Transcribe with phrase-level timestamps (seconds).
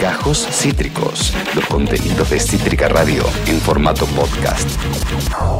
[0.00, 4.68] Gajos Cítricos, los contenidos de Cítrica Radio en formato podcast.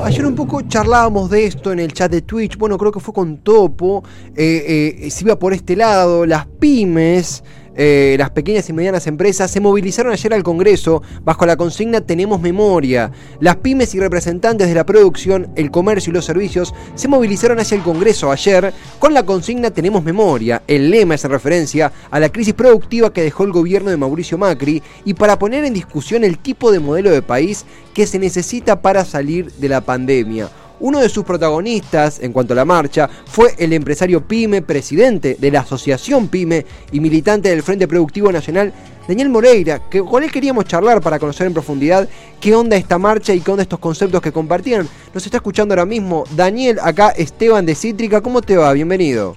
[0.04, 3.14] Ayer un poco charlábamos de esto en el chat de Twitch, bueno, creo que fue
[3.14, 4.04] con Topo,
[4.36, 7.42] eh, eh, iba por este lado, las pymes
[7.74, 12.40] eh, las pequeñas y medianas empresas se movilizaron ayer al Congreso bajo la consigna Tenemos
[12.40, 13.10] memoria.
[13.40, 17.76] Las pymes y representantes de la producción, el comercio y los servicios se movilizaron hacia
[17.76, 20.62] el Congreso ayer con la consigna Tenemos memoria.
[20.66, 24.38] El lema es en referencia a la crisis productiva que dejó el gobierno de Mauricio
[24.38, 28.82] Macri y para poner en discusión el tipo de modelo de país que se necesita
[28.82, 30.48] para salir de la pandemia.
[30.82, 35.50] Uno de sus protagonistas en cuanto a la marcha fue el empresario PYME, presidente de
[35.52, 38.72] la Asociación PYME y militante del Frente Productivo Nacional,
[39.06, 42.08] Daniel Moreira, que con él queríamos charlar para conocer en profundidad
[42.40, 44.88] qué onda esta marcha y qué onda estos conceptos que compartían.
[45.14, 48.72] Nos está escuchando ahora mismo Daniel, acá Esteban de Cítrica, ¿cómo te va?
[48.72, 49.36] Bienvenido.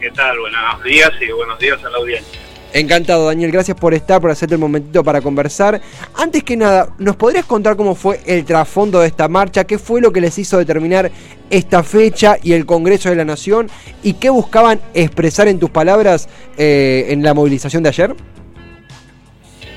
[0.00, 0.38] ¿Qué tal?
[0.38, 2.49] Buenos días y buenos días a la audiencia.
[2.72, 3.50] Encantado, Daniel.
[3.50, 5.80] Gracias por estar, por hacerte el momentito para conversar.
[6.14, 9.64] Antes que nada, ¿nos podrías contar cómo fue el trasfondo de esta marcha?
[9.64, 11.10] ¿Qué fue lo que les hizo determinar
[11.50, 13.68] esta fecha y el Congreso de la Nación?
[14.02, 18.14] ¿Y qué buscaban expresar en tus palabras eh, en la movilización de ayer?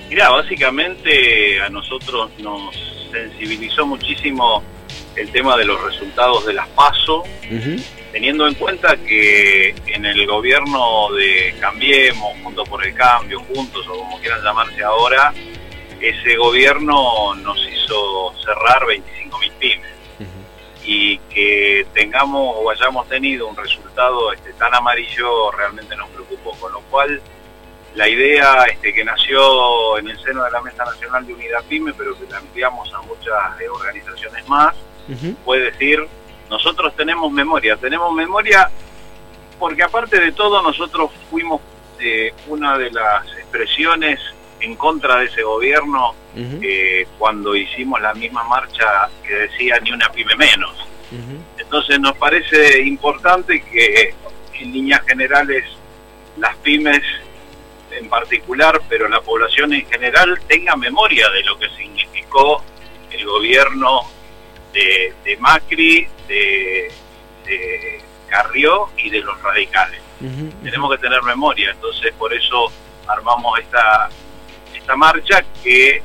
[0.10, 2.76] Mira, básicamente a nosotros nos
[3.12, 4.62] sensibilizó muchísimo
[5.16, 7.24] el tema de los resultados de las PASO
[8.14, 13.98] teniendo en cuenta que en el gobierno de Cambiemos, Junto por el Cambio, Juntos o
[13.98, 15.34] como quieran llamarse ahora,
[16.00, 19.94] ese gobierno nos hizo cerrar 25.000 pymes.
[20.86, 26.52] Y que tengamos o hayamos tenido un resultado este, tan amarillo realmente nos preocupó.
[26.60, 27.20] Con lo cual,
[27.96, 31.94] la idea este, que nació en el seno de la Mesa Nacional de Unidad PYME,
[31.94, 34.76] pero que la ampliamos a muchas eh, organizaciones más,
[35.46, 36.06] fue decir
[36.54, 38.70] nosotros tenemos memoria, tenemos memoria
[39.58, 41.60] porque aparte de todo nosotros fuimos
[42.00, 44.20] eh, una de las expresiones
[44.60, 50.10] en contra de ese gobierno eh, cuando hicimos la misma marcha que decía ni una
[50.10, 50.76] pyme menos.
[51.58, 54.14] Entonces nos parece importante que
[54.54, 55.66] en líneas generales
[56.38, 57.02] las pymes
[57.92, 62.64] en particular, pero la población en general tenga memoria de lo que significó
[63.10, 64.13] el gobierno
[64.74, 66.92] de, Macri, de,
[68.28, 70.02] Carrió y de los radicales.
[70.64, 72.72] Tenemos que tener memoria, entonces por eso
[73.08, 74.10] armamos esta,
[74.74, 76.02] esta marcha que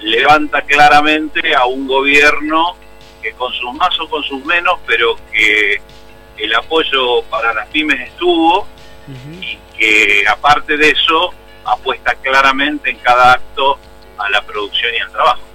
[0.00, 2.76] levanta claramente a un gobierno
[3.22, 5.80] que con sus más o con sus menos, pero que
[6.36, 8.66] el apoyo para las pymes estuvo
[9.40, 11.32] y que aparte de eso
[11.64, 13.78] apuesta claramente en cada acto
[14.18, 15.45] a la producción y al trabajo.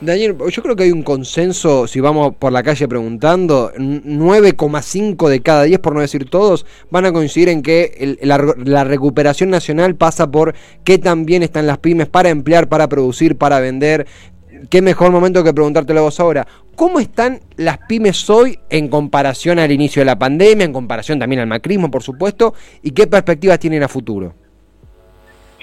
[0.00, 5.40] Daniel, yo creo que hay un consenso, si vamos por la calle preguntando, 9,5 de
[5.42, 10.30] cada 10, por no decir todos, van a coincidir en que la, recuperación nacional pasa
[10.30, 10.54] por
[10.84, 14.06] qué también están las pymes para emplear, para producir, para vender.
[14.70, 16.46] Qué mejor momento que preguntártelo vos ahora.
[16.74, 21.40] ¿Cómo están las pymes hoy en comparación al inicio de la pandemia, en comparación también
[21.40, 24.34] al macrismo, por supuesto, y qué perspectivas tienen a futuro?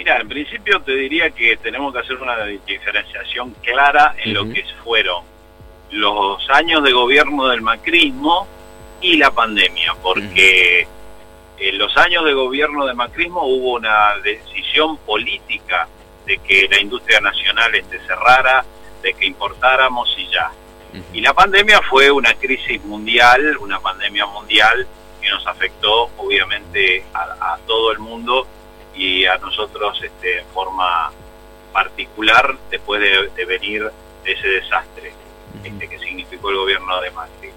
[0.09, 4.65] Mira, en principio te diría que tenemos que hacer una diferenciación clara en lo que
[4.83, 5.23] fueron
[5.91, 8.47] los años de gobierno del macrismo
[9.01, 10.87] y la pandemia, porque
[11.59, 15.87] en los años de gobierno del macrismo hubo una decisión política
[16.25, 18.65] de que la industria nacional este, cerrara,
[19.03, 20.49] de que importáramos y ya.
[21.13, 24.87] Y la pandemia fue una crisis mundial, una pandemia mundial
[25.21, 28.47] que nos afectó obviamente a todo el mundo
[28.95, 31.11] y a nosotros este, en forma
[31.71, 33.01] particular después
[33.35, 33.89] de, venir
[34.23, 35.13] de ese desastre
[35.63, 37.49] este, que significó el gobierno de Macri.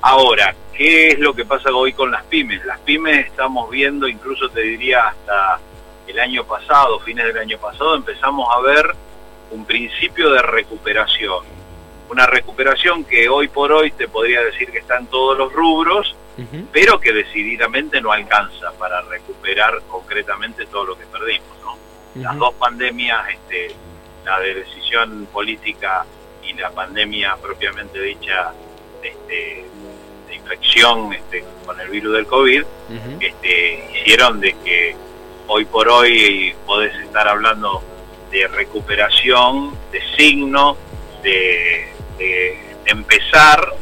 [0.00, 2.64] Ahora, ¿qué es lo que pasa hoy con las pymes?
[2.64, 5.60] Las pymes estamos viendo, incluso te diría hasta
[6.06, 8.94] el año pasado, fines del año pasado, empezamos a ver
[9.52, 11.44] un principio de recuperación.
[12.10, 16.16] Una recuperación que hoy por hoy te podría decir que está en todos los rubros,
[16.72, 21.48] pero que decididamente no alcanza para recuperar concretamente todo lo que perdimos.
[21.62, 21.76] ¿no?
[22.22, 23.74] Las dos pandemias, este,
[24.24, 26.04] la de decisión política
[26.42, 28.52] y la pandemia propiamente dicha
[29.02, 29.64] este,
[30.28, 32.64] de infección este, con el virus del COVID,
[33.20, 34.96] este, hicieron de que
[35.48, 37.82] hoy por hoy podés estar hablando
[38.30, 40.76] de recuperación, de signo,
[41.22, 43.74] de, de empezar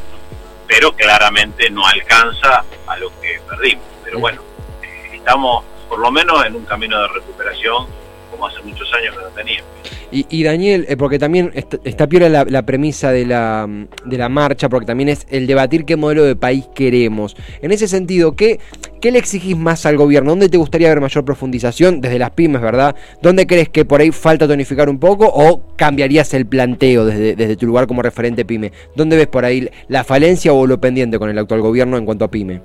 [0.71, 3.83] pero claramente no alcanza a lo que perdimos.
[4.05, 4.41] Pero bueno,
[4.81, 7.87] eh, estamos por lo menos en un camino de recuperación
[8.31, 9.69] como hace muchos años que no teníamos.
[10.13, 13.67] Y, Daniel, eh, porque también está, está la, la, premisa de la,
[14.05, 17.35] de la marcha, porque también es el debatir qué modelo de país queremos.
[17.61, 18.59] En ese sentido, ¿qué,
[19.01, 20.29] ¿qué le exigís más al gobierno?
[20.31, 21.99] ¿Dónde te gustaría ver mayor profundización?
[21.99, 22.95] Desde las pymes, ¿verdad?
[23.21, 27.57] ¿Dónde crees que por ahí falta tonificar un poco o cambiarías el planteo desde, desde
[27.57, 28.71] tu lugar como referente pyme?
[28.95, 32.25] ¿Dónde ves por ahí la falencia o lo pendiente con el actual gobierno en cuanto
[32.25, 32.61] a pyme?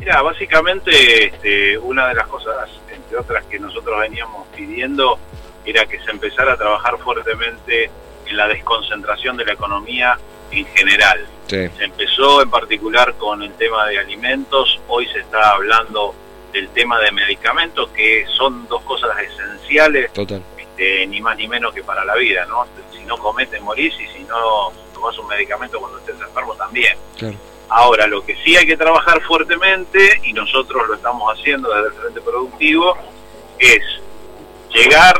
[0.00, 5.18] Mira, básicamente este, una de las cosas, entre otras, que nosotros veníamos pidiendo
[5.64, 7.88] era que se empezara a trabajar fuertemente
[8.26, 10.18] en la desconcentración de la economía
[10.52, 11.26] en general.
[11.46, 16.14] Se empezó en particular con el tema de alimentos, hoy se está hablando
[16.52, 20.10] del tema de medicamentos, que son dos cosas esenciales,
[20.56, 22.66] este, ni más ni menos que para la vida, ¿no?
[22.92, 26.96] Si no comes te morís y si no tomas un medicamento cuando estés enfermo también.
[27.68, 31.94] Ahora, lo que sí hay que trabajar fuertemente, y nosotros lo estamos haciendo desde el
[31.94, 32.96] Frente Productivo,
[33.58, 33.82] es
[34.70, 35.16] llegar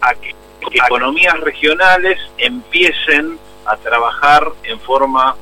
[0.00, 0.34] a que,
[0.72, 3.38] economías regionales empiecen
[3.70, 5.36] a trabajar en forma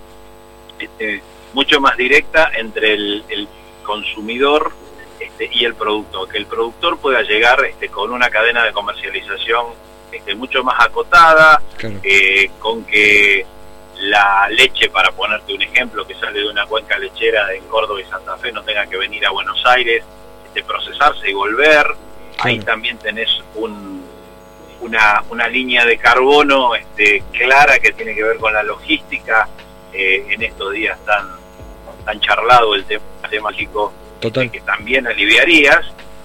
[0.79, 1.23] este,
[1.53, 3.49] mucho más directa entre el,
[3.83, 4.71] consumidor
[5.19, 9.65] este, y el productor, que el productor pueda llegar este, con una cadena de comercialización
[10.13, 11.63] este, mucho más acotada,
[12.03, 13.47] eh, con que
[14.01, 18.05] la leche, para ponerte un ejemplo, que sale de una cuenca lechera de Córdoba y
[18.05, 20.05] Santa Fe, no tenga que venir a Buenos Aires,
[20.45, 21.87] este, procesarse y volver.
[22.41, 23.98] Ahí también tenés un,
[24.81, 29.49] una, una línea de carbono este, clara que tiene que ver con la logística.
[29.93, 31.27] Eh, en estos días tan,
[32.05, 35.81] tan charlado el tema, temático que también aliviarías.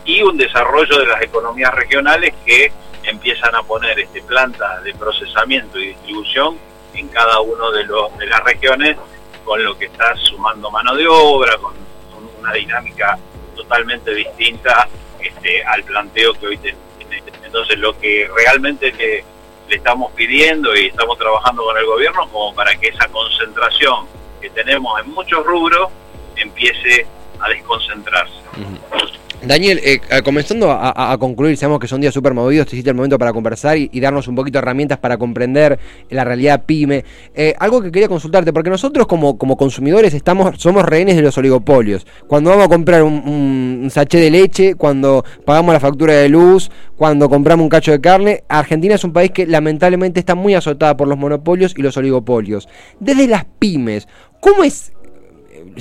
[0.06, 2.72] Y un desarrollo de las economías regionales que
[3.04, 6.58] empiezan a poner este, plantas de procesamiento y distribución
[6.94, 8.98] en cada uno de, los, de las regiones,
[9.46, 11.74] con lo que está sumando mano de obra, con,
[12.40, 13.18] una dinámica
[13.56, 16.84] totalmente distinta este, al planteo que hoy tenemos.
[17.54, 19.24] Entonces, lo que realmente le,
[19.70, 24.08] estamos pidiendo y estamos trabajando con el gobierno como para que esa concentración
[24.42, 25.90] que tenemos en muchos rubros
[26.36, 27.06] empiece
[27.40, 28.34] a desconcentrarse.
[29.46, 33.18] Daniel, eh, comenzando a, concluir, sabemos que son días súper movidos, te hiciste el momento
[33.18, 35.80] para conversar y, darnos un poquito de herramientas para comprender
[36.10, 37.04] la realidad pyme.
[37.36, 42.08] Eh, algo que quería consultarte, porque nosotros como, consumidores estamos, somos rehenes de los oligopolios.
[42.28, 46.72] Cuando vamos a comprar un, un sachet de leche, cuando pagamos la factura de luz,
[46.96, 50.96] cuando compramos un cacho de carne, Argentina es un país que lamentablemente está muy azotada
[50.96, 52.70] por los monopolios y los oligopolios.
[53.00, 54.08] Desde las pymes,
[54.40, 54.94] ¿cómo es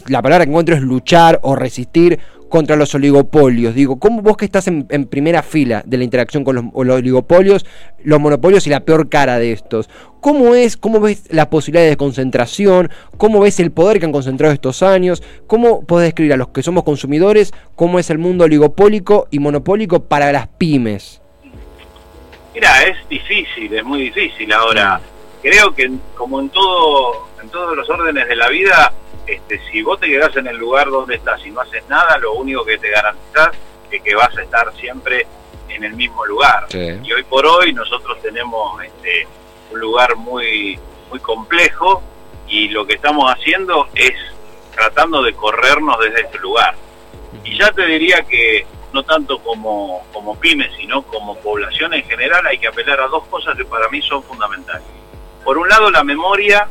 [0.08, 2.18] la palabra que encuentro es luchar o resistir
[2.52, 3.74] contra los oligopolios.
[3.74, 7.64] Digo, ¿cómo vos que estás en, primera fila de la interacción con los, oligopolios,
[8.04, 9.88] los monopolios y la peor cara de estos?
[10.20, 12.90] ¿Cómo es, cómo ves la posibilidad de concentración?
[13.16, 15.22] ¿Cómo ves el poder que han concentrado estos años?
[15.46, 20.04] ¿Cómo podés describir a los que somos consumidores cómo es el mundo oligopólico y monopólico
[20.04, 21.22] para las pymes?
[22.52, 25.00] Mira, es difícil, es muy difícil ahora.
[25.40, 28.92] Creo que como en todo, en todos los órdenes de la vida,
[29.26, 32.34] este, si vos te quedás en el lugar donde estás y no haces nada, lo
[32.34, 33.50] único que te garantizás
[33.90, 35.26] es que vas a estar siempre
[35.68, 36.66] en el mismo lugar.
[36.72, 39.26] Y hoy por hoy nosotros tenemos este,
[39.70, 40.78] un lugar muy,
[41.10, 42.02] muy complejo
[42.48, 44.14] y lo que estamos haciendo es
[44.74, 46.74] tratando de corrernos desde este lugar.
[47.44, 52.46] Y ya te diría que no tanto como, como pymes, sino como población en general,
[52.46, 54.86] hay que apelar a dos cosas que para mí son fundamentales.
[55.44, 56.68] Por un lado, la memoria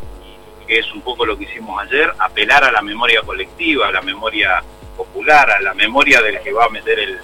[0.71, 4.01] que es un poco lo que hicimos ayer, apelar a la memoria colectiva, a la
[4.01, 4.63] memoria
[4.95, 7.19] popular, a la memoria del que va a meter el,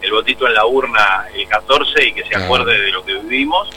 [0.00, 3.68] el botito en la urna el 14 y que se acuerde de lo que vivimos.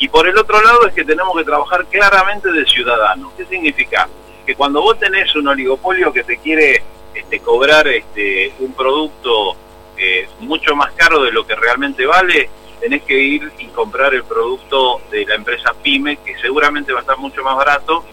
[0.00, 3.34] Y por el otro lado es que tenemos que trabajar claramente de ciudadanos.
[3.36, 4.08] ¿Qué significa?
[4.44, 6.82] Que cuando vos tenés un oligopolio que te quiere
[7.14, 9.54] este, cobrar este, un producto
[9.96, 14.24] eh, mucho más caro de lo que realmente vale, tenés que ir y comprar el
[14.24, 18.04] producto de la empresa PyME, que seguramente va a estar mucho más barato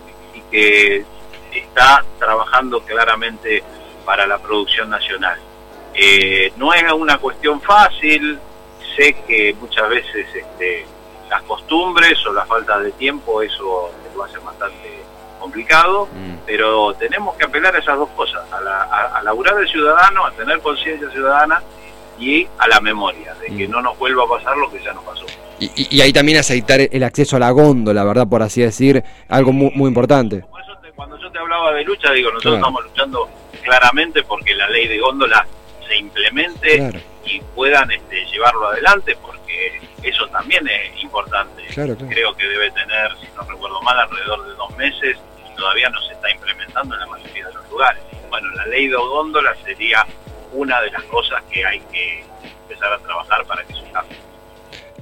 [0.53, 1.03] que
[1.51, 3.63] está trabajando claramente
[4.05, 5.39] para la producción nacional.
[5.95, 8.37] Eh, no es una cuestión fácil,
[8.95, 10.85] sé que muchas veces este,
[11.27, 15.01] las costumbres o la falta de tiempo eso lo hace bastante
[15.39, 16.45] complicado, mm.
[16.45, 20.31] pero tenemos que apelar a esas dos cosas, a, la, a, laburar de ciudadano, a
[20.33, 21.63] tener conciencia ciudadana
[22.19, 23.71] y a la memoria, de que mm.
[23.71, 25.25] no nos vuelva a pasar lo que ya nos pasó.
[25.75, 28.27] Y, ahí también aceitar el acceso a la góndola, ¿verdad?
[28.27, 30.43] Por así decir, algo muy, muy importante.
[30.95, 33.29] cuando yo te hablaba de lucha, digo, nosotros estamos luchando
[33.63, 35.45] claramente porque la ley de góndola
[35.87, 41.63] se implemente y puedan este, llevarlo adelante, porque eso también es importante.
[41.73, 45.17] Creo que debe tener, si no recuerdo mal, alrededor de dos meses
[45.49, 48.03] y todavía no se está implementando en la mayoría de los lugares.
[48.29, 50.05] Bueno, la ley de góndola sería
[50.51, 52.25] una de las cosas que hay que
[52.63, 54.17] empezar a trabajar para que eso cambie.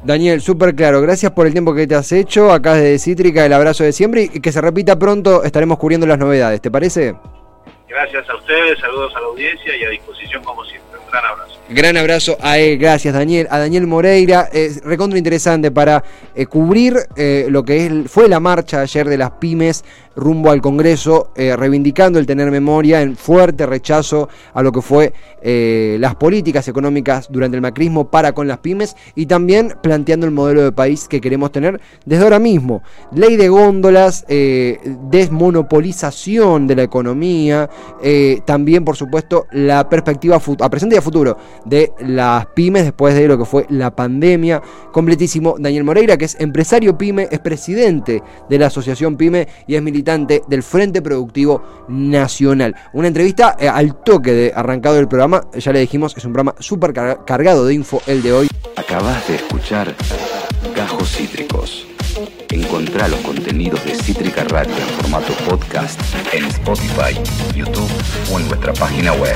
[0.03, 1.01] Daniel, súper claro.
[1.01, 2.51] Gracias por el tiempo que te has hecho.
[2.51, 5.43] Acá desde Cítrica, el abrazo de siempre y que se repita pronto.
[5.43, 6.61] Estaremos cubriendo las novedades.
[6.61, 7.15] ¿Te parece?
[7.87, 8.29] Gracias.
[8.29, 10.97] A ustedes, saludos a la audiencia y a disposición como siempre.
[10.97, 11.51] Un gran abrazo.
[11.73, 16.03] Gran abrazo a él, gracias Daniel, a Daniel Moreira, es recontra interesante para
[16.35, 20.61] eh, cubrir eh, lo que es, fue la marcha ayer de las pymes rumbo al
[20.61, 25.13] Congreso, eh, reivindicando el tener memoria en fuerte rechazo a lo que fue
[25.43, 30.61] las políticas económicas durante el macrismo para con las pymes y también planteando el modelo
[30.61, 32.83] de país que queremos tener desde ahora mismo.
[33.11, 37.71] Ley de góndolas, desmonopolización de la economía,
[38.45, 43.27] también por supuesto la perspectiva a presente y a futuro de las pymes después de
[43.27, 44.61] lo que fue la pandemia.
[44.91, 49.81] Completísimo, Daniel Moreira, que es empresario pyme, es presidente de la Asociación Pyme y es
[50.03, 52.75] del Frente Productivo Nacional.
[52.93, 56.55] Una entrevista eh, al toque de arrancado del programa, ya le dijimos, es un programa
[56.59, 58.49] súper cargado de info el de hoy.
[58.75, 59.95] Acabas de escuchar
[60.75, 61.87] Gajos Cítricos.
[62.49, 65.99] Encontrá los contenidos de Cítrica Radio en formato podcast
[66.33, 67.17] en Spotify,
[67.55, 67.89] YouTube
[68.33, 69.35] o en nuestra página web.